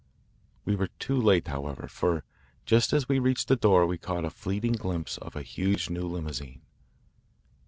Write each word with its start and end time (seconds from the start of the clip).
We 0.65 0.75
were 0.75 0.87
too 0.97 1.15
late, 1.21 1.47
however, 1.47 1.87
for 1.87 2.23
just 2.65 2.91
as 2.91 3.07
we 3.07 3.19
reached 3.19 3.49
the 3.49 3.55
door 3.55 3.85
we 3.85 3.99
caught 3.99 4.25
a 4.25 4.31
fleeting 4.31 4.73
glimpse 4.73 5.19
of 5.19 5.35
a 5.35 5.43
huge 5.43 5.91
new 5.91 6.07
limousine. 6.07 6.63